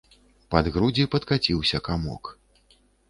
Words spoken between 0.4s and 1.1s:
Пад грудзі